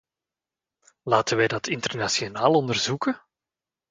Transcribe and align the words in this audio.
Laten 1.03 1.37
wij 1.37 1.47
dat 1.47 1.67
internationaal 1.67 2.51
onderzoeken? 2.53 3.23